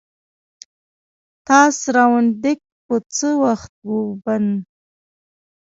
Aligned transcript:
تاس 1.47 1.77
روانیدتک 1.95 2.59
به 2.85 2.95
څه 3.15 3.29
وخت 3.43 3.71
وین 4.23 4.47